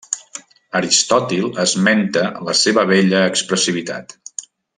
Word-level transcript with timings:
Aristòtil 0.79 1.45
esmenta 1.65 2.25
la 2.49 2.57
seva 2.63 2.87
bella 2.93 3.23
expressivitat. 3.35 4.19